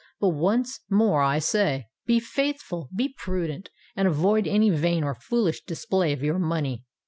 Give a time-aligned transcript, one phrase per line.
[0.19, 6.23] But once more I say, be faithful—be prudent—and avoid any vain or foolish display of
[6.23, 6.83] your money."